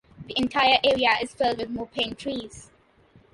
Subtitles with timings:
[0.27, 2.71] The entire area is filled with mopane trees.